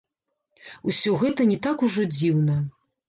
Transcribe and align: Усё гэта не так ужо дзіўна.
Усё 0.91 1.13
гэта 1.23 1.47
не 1.51 1.59
так 1.67 1.85
ужо 1.89 2.07
дзіўна. 2.17 2.57